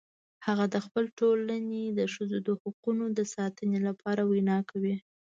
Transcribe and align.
هغه 0.45 0.65
د 0.73 0.75
خپل 0.85 1.03
ټولنې 1.19 1.83
د 1.89 1.99
ښځو 2.13 2.37
د 2.47 2.49
حقونو 2.61 3.05
د 3.17 3.19
ساتنې 3.33 3.79
لپاره 3.87 4.21
ویناوې 4.31 4.63
کوي 4.71 4.95